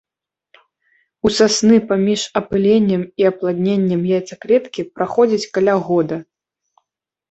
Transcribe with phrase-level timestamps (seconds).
[1.29, 6.25] У сасны паміж апыленнем і апладненнем яйцаклеткі праходзіць каля года.